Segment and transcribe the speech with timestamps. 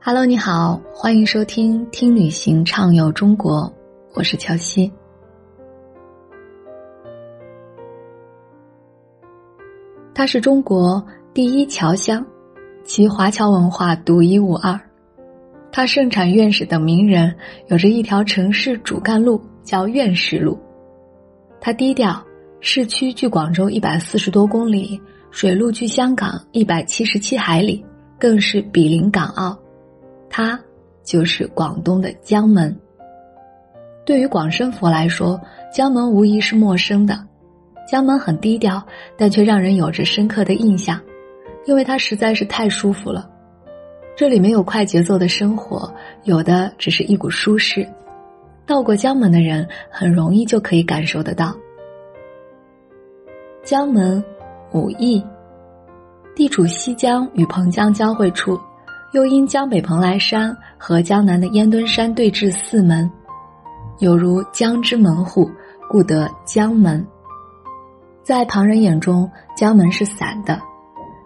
[0.00, 3.62] Hello，你好，欢迎收听《听旅行畅游中国》，
[4.14, 4.90] 我是乔西。
[10.14, 12.24] 它是中国第一侨乡，
[12.84, 14.80] 其华侨文化独一无二。
[15.72, 17.34] 它盛产院士等名人，
[17.66, 20.56] 有着一条城市主干路叫院士路。
[21.60, 22.24] 它低调，
[22.60, 24.98] 市区距广州一百四十多公里，
[25.32, 27.84] 水路距香港一百七十七海里，
[28.16, 29.58] 更是比邻港澳。
[30.30, 30.58] 它
[31.02, 32.74] 就是广东的江门。
[34.04, 35.40] 对于广生佛来说，
[35.72, 37.18] 江门无疑是陌生的。
[37.86, 38.82] 江门很低调，
[39.16, 41.00] 但却让人有着深刻的印象，
[41.66, 43.28] 因为它实在是太舒服了。
[44.16, 45.92] 这里没有快节奏的生活，
[46.24, 47.86] 有的只是一股舒适。
[48.66, 51.54] 到过江门的人，很容易就可以感受得到。
[53.62, 54.22] 江门，
[54.72, 55.24] 武义，
[56.34, 58.58] 地处西江与彭江交汇处。
[59.12, 63.10] 又因江北蓬莱山和江南的烟墩山对峙四门，
[64.00, 65.50] 有如江之门户，
[65.88, 67.04] 故得江门。
[68.22, 70.60] 在旁人眼中，江门是散的，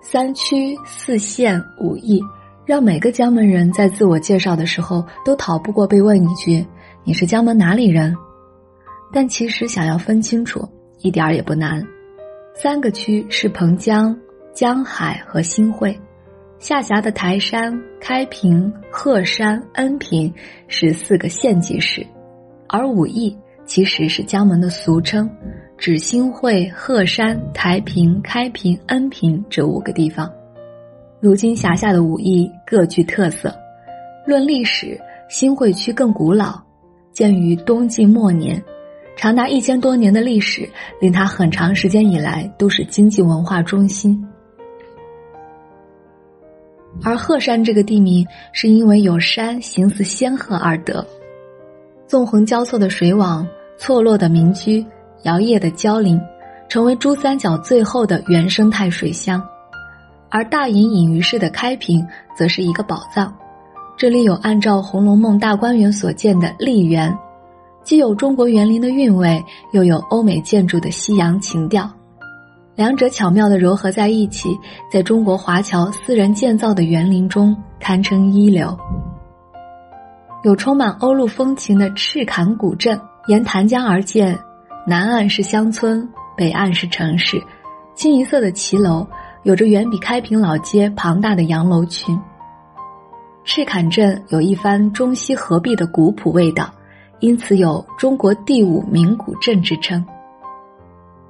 [0.00, 2.20] 三区四县五邑，
[2.66, 6.66] 让每个江门人在自我介绍的时候都逃不过被问一句
[7.04, 8.12] ：“你是江门哪里人？”
[9.12, 10.68] 但其实想要分清楚，
[11.00, 11.80] 一点儿也不难。
[12.54, 14.18] 三个区是彭江、
[14.52, 15.96] 江海和新会。
[16.58, 20.32] 下辖的台山、开平、鹤山、恩平
[20.66, 22.04] 是四个县级市，
[22.68, 25.30] 而武义其实是江门的俗称，
[25.76, 30.28] 指新会、鹤山、台平、开平、恩平这五个地方。
[31.20, 33.54] 如今辖下的武义各具特色。
[34.26, 36.60] 论历史，新会区更古老，
[37.12, 38.60] 建于东晋末年，
[39.16, 40.68] 长达一千多年的历史，
[41.00, 44.20] 令它很长时间以来都是经济文化中心。
[47.02, 51.06] 而鹤山这个地名是因为有山形似仙鹤而得，
[52.06, 54.84] 纵横交错的水网，错落的民居，
[55.22, 56.20] 摇曳的蕉林，
[56.68, 59.42] 成为珠三角最后的原生态水乡。
[60.30, 63.32] 而大隐隐于市的开平，则是一个宝藏，
[63.96, 67.16] 这里有按照《红楼梦》大观园所建的丽园，
[67.82, 69.42] 既有中国园林的韵味，
[69.72, 71.90] 又有欧美建筑的西洋情调。
[72.78, 74.56] 两者巧妙的糅合在一起，
[74.88, 78.78] 在中国华侨私人建造的园林中堪称一流。
[80.44, 82.96] 有充满欧陆风情的赤坎古镇，
[83.26, 84.38] 沿潭江而建，
[84.86, 87.42] 南岸是乡村，北岸是城市，
[87.96, 89.04] 清一色的骑楼，
[89.42, 92.16] 有着远比开平老街庞大的洋楼群。
[93.42, 96.72] 赤坎镇有一番中西合璧的古朴味道，
[97.18, 100.06] 因此有“中国第五名古镇”之称。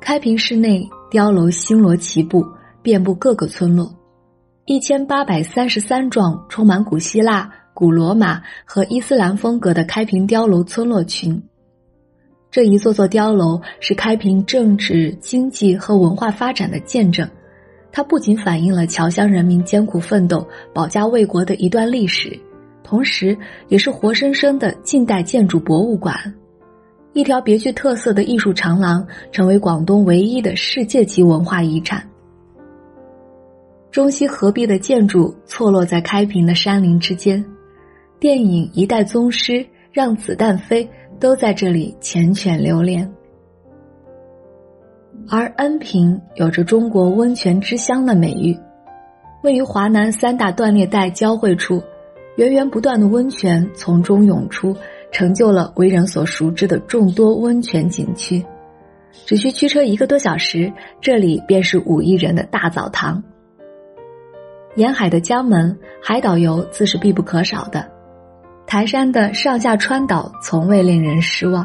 [0.00, 0.88] 开平市内。
[1.10, 2.44] 碉楼星罗棋布，
[2.82, 3.94] 遍布各个村落，
[4.64, 11.40] 一千八百三十三幢充满古希腊、古罗马和伊斯兰风格的开平碉楼村落群。
[12.50, 17.28] 这一座座碉楼是开平政治、经济和文化发展的见证，
[17.92, 22.36] 它不仅反映了侨乡人民艰苦奋斗、保家卫国的一段历史，
[22.82, 23.36] 同时
[23.68, 26.34] 也是活生生的近代建筑博物馆。
[27.14, 32.04] 一条别具特色的艺术长廊，成为广东唯一的世界级文化遗产。
[33.92, 37.42] 中西合璧的建筑错落在开平的山林之间，
[38.18, 39.52] 电影《一代宗师》
[39.92, 40.84] 《让子弹飞》
[41.20, 43.08] 都在这里缱绻流连。
[45.30, 48.58] 而恩平有着“中国温泉之乡”的美誉，
[49.44, 51.80] 位于华南三大断裂带交汇处，
[52.36, 54.76] 源源不断的温泉从中涌出。
[55.14, 58.44] 成就了为人所熟知的众多温泉景区，
[59.24, 63.22] 只需驱车一个多小时，这里便是五亿人的大澡堂。
[64.74, 67.88] 沿海的江门海岛游自是必不可少的，
[68.66, 71.64] 台山的上下川岛从未令人失望。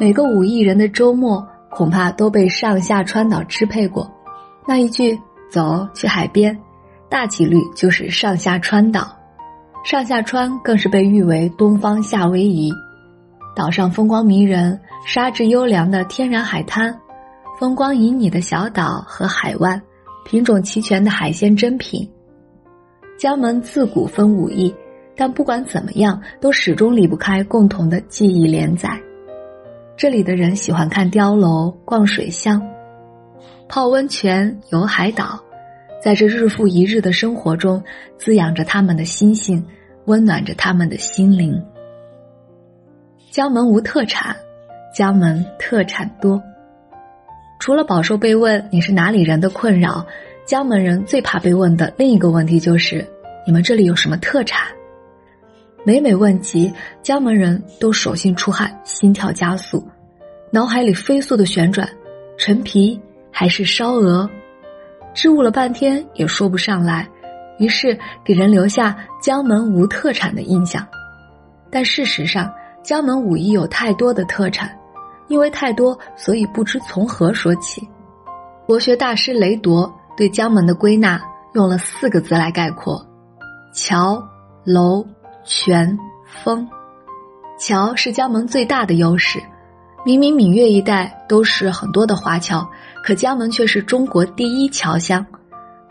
[0.00, 4.10] 每个五亿人的周末，恐怕都被上下川岛支配过。
[4.66, 5.20] 那一句
[5.52, 6.58] “走去海边”，
[7.10, 9.17] 大几率就是上下川岛。
[9.88, 12.70] 上下川更是被誉为东方夏威夷，
[13.56, 16.94] 岛上风光迷人、沙质优良的天然海滩，
[17.58, 19.80] 风光旖旎的小岛和海湾，
[20.26, 22.06] 品种齐全的海鲜珍品。
[23.18, 24.74] 江门自古分五邑，
[25.16, 28.90] 但不管怎么样，都始终离不开共同的记忆连载。
[29.96, 32.62] 这里的人喜欢看碉楼、逛水乡、
[33.70, 35.42] 泡温泉、游海岛，
[36.04, 37.82] 在这日复一日的生活中，
[38.18, 39.64] 滋养着他们的心性。
[40.08, 41.62] 温暖着他们的心灵。
[43.30, 44.34] 江门无特产，
[44.92, 46.42] 江门特产多。
[47.60, 50.04] 除了饱受被问你是哪里人的困扰，
[50.46, 53.06] 江门人最怕被问的另一个问题就是：
[53.46, 54.66] 你们这里有什么特产？”
[55.84, 56.72] 每每问及，
[57.02, 59.86] 江门人都手心出汗，心跳加速，
[60.50, 61.86] 脑海里飞速的旋转：
[62.38, 62.98] 陈皮
[63.30, 64.28] 还是烧鹅？
[65.14, 67.08] 支吾了半天也说不上来，
[67.58, 70.86] 于是给人留下江门无特产的印象。
[71.70, 72.52] 但事实上，
[72.82, 74.70] 江门武艺有太多的特产，
[75.28, 77.86] 因为太多，所以不知从何说起。
[78.66, 81.20] 国学大师雷铎对江门的归纳
[81.54, 83.06] 用了四个字来概括：
[83.74, 84.22] 桥、
[84.64, 85.06] 楼、
[85.44, 85.98] 泉、
[86.42, 86.68] 风。
[87.58, 89.40] 桥是江门最大的优势，
[90.04, 92.66] 明明闽粤一带都是很多的华侨。
[93.04, 95.24] 可江门却是中国第一侨乡，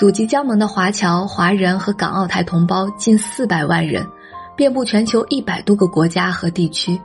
[0.00, 4.02] 祖籍江门的华侨、华人和港澳台同胞近四百万人，
[4.56, 6.98] 遍布全球一百多个国家和地区。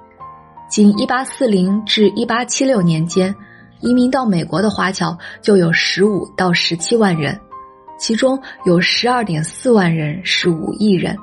[0.70, 3.36] 仅1840至1876年间，
[3.82, 7.38] 移民到美国的华侨就有15到17万人，
[8.00, 11.18] 其中有12.4万人是五亿人，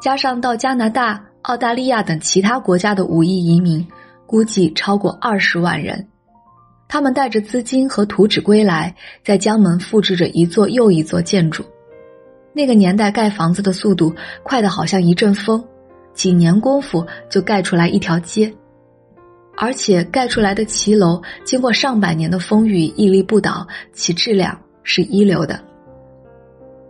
[0.00, 3.84] 加上到加拿大、澳大利亚等其他国家的五亿移民，
[4.24, 6.06] 估计超过20万人。
[6.92, 8.94] 他们带着资金和图纸归来，
[9.24, 11.64] 在江门复制着一座又一座建筑。
[12.52, 15.64] 那个年代盖房子的速度快得好像一阵风，
[16.12, 18.52] 几年功夫就盖出来一条街，
[19.56, 25.58] 而且盖出来的骑楼经过上百年的风雨屹立不倒，其质量是一流的。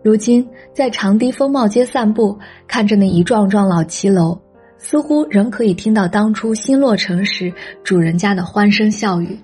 [0.02, 0.44] 如今
[0.74, 4.36] 在长堤风貌街散步，看着那一幢幢老骑楼，
[4.78, 9.38] 似乎仍可以听到当初新落成时主人家的欢声笑语。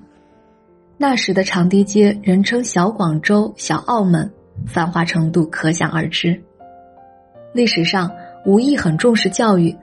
[1.00, 4.29] 那时的长堤街，人称小广州、小澳门，
[4.67, 6.43] 繁华程度可想而知。
[7.55, 8.11] 历史上，
[8.45, 9.77] 武义很重视教育，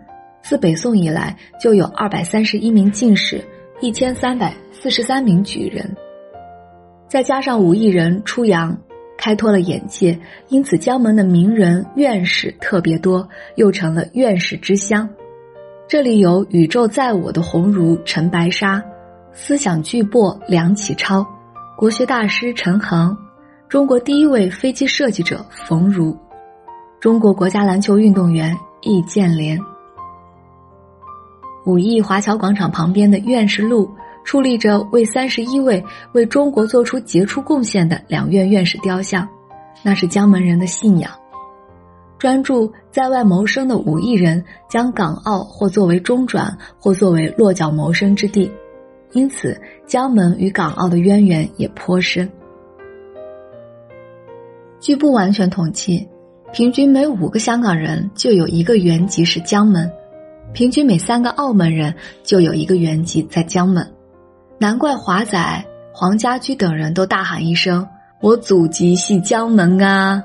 [0.43, 3.41] 自北宋以来就有二百三十一名进士，
[3.79, 5.95] 一千三百四十三名举人，
[7.07, 8.77] 再加上武艺人出洋，
[9.17, 10.19] 开拓了眼界，
[10.49, 13.25] 因此江门的名人院士特别多，
[13.55, 15.07] 又成了院士之乡。
[15.87, 18.83] 这里有宇宙在我的鸿儒陈白沙。
[19.37, 21.23] 思想巨擘梁启超，
[21.75, 23.15] 国学大师陈恒，
[23.67, 26.17] 中国第一位飞机设计者冯如，
[27.01, 29.59] 中国国家篮球运动员易建联。
[31.65, 33.91] 武义华侨广场旁边的院士路
[34.25, 35.83] 矗立着为三十一位
[36.13, 39.27] 为中国做出杰出贡献的两院院士雕像，
[39.83, 41.11] 那是江门人的信仰。
[42.17, 48.49] 专注在外谋生的武艺人，将港澳或作为中转，或作为落脚谋生之地。
[49.15, 49.57] 因此，
[49.87, 52.29] 江门与港澳的渊源也颇深。
[54.77, 56.05] 据不完全统计，
[56.51, 59.89] 平均每五个香港人就有一个原籍是江门，
[60.51, 63.89] 平均每三个澳门人就有一个原籍在江门。
[64.57, 67.87] 难怪华仔、黄家驹等人都大喊一声
[68.19, 70.21] ：“我祖籍系江门啊！”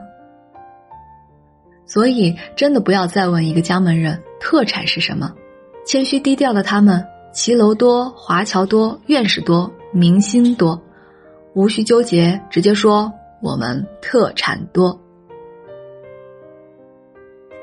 [1.86, 5.32] 所以，真的不要再问一个江门人特产是什么，
[5.86, 7.06] 谦虚低调的他们。
[7.32, 10.80] 骑楼多，华侨多，院士多，明星多，
[11.54, 14.98] 无需纠结，直接说我们特产多。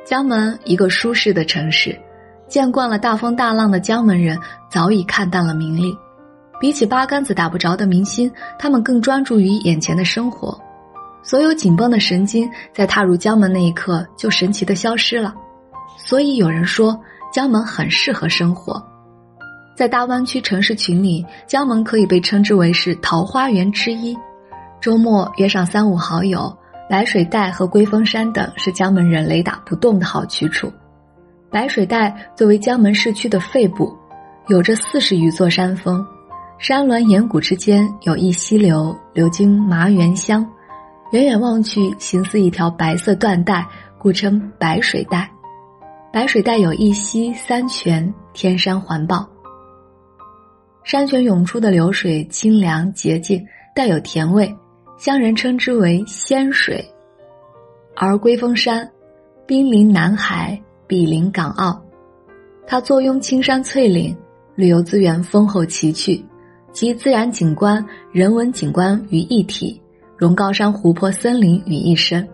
[0.06, 2.00] 江门一个舒适的城市，
[2.48, 4.40] 见惯了大风大浪的江门人
[4.72, 5.94] 早已看淡了名利。
[6.62, 10.58] 比起八竿子打不着的明星，他们更专注于眼前的生活。
[11.22, 15.36] 所有紧绷的神经在踏入江门那一刻就神奇的消失了。
[15.98, 16.98] 所以有人说，
[17.34, 18.82] 江门很适合生活。
[19.78, 24.18] 在大湾区城市群里，江门可以被称之为是桃花源之一。
[24.82, 26.52] 周末约上三五好友，
[26.90, 30.74] 白水带和龟峰山等是江门人雷打不动的好去处。
[31.52, 33.96] 白水带作为江门市区的肺部，
[34.48, 36.04] 有着四十余座山峰，
[36.58, 40.44] 山峦岩谷之间有一溪流流经麻园乡，
[41.12, 43.64] 远远望去形似一条白色缎带，
[44.00, 45.30] 故称白水带。
[46.12, 49.24] 白水带有一溪三泉，天山环抱。
[50.88, 54.50] 山泉涌出的流水清凉洁净，带有甜味，
[54.98, 56.82] 乡人称之为仙水。
[57.94, 58.90] 而龟峰山，
[59.46, 61.78] 濒临南海，比邻港澳，
[62.66, 64.16] 它坐拥青山翠岭，
[64.56, 66.24] 旅游资源丰厚奇趣，
[66.72, 69.82] 集自然景观、人文景观于一体，
[70.16, 72.26] 融高山湖泊森林于一身。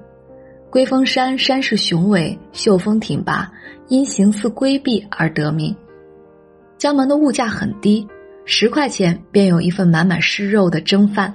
[0.70, 3.52] 龟峰山山势雄伟，秀峰挺拔，
[3.88, 5.76] 因形似龟壁而得名。
[6.78, 8.08] 江门的物价很低。
[8.46, 11.34] 十块钱便有一份满满是肉的蒸饭，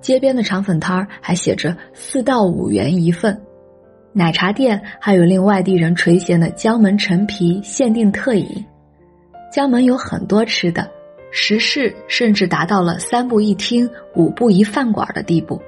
[0.00, 3.40] 街边的肠粉摊儿还写着四到五元一份，
[4.12, 8.64] 奶茶店还有令外地人垂涎的江门陈皮限定特饮。
[9.52, 10.88] 江门有很多吃的，
[11.32, 15.60] 食市甚至达到了三步一厅、五步一饭馆的地步。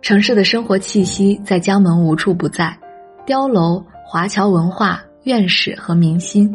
[0.00, 2.76] 城市的生活气息在江门无处不在，
[3.26, 6.52] 碉楼、华侨文化、院士和明星，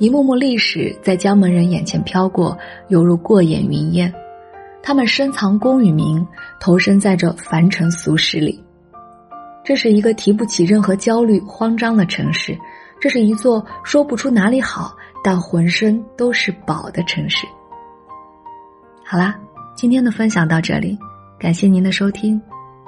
[0.00, 2.56] 一幕幕历史在江门人眼前飘过，
[2.88, 4.10] 犹如过眼云烟。
[4.82, 6.26] 他们深藏功与名，
[6.58, 8.64] 投身在这凡尘俗世里。
[9.62, 12.58] 这是一个提不起任何焦虑、慌张的城市，
[12.98, 17.46] 这是一座说不出哪里好，但浑身都是宝的城市。
[19.04, 19.38] 好啦，
[19.76, 20.98] 今天的分享到这里，
[21.38, 22.40] 感谢您的收听，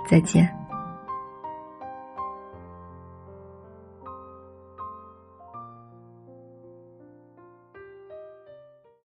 [0.08, 0.61] 再见。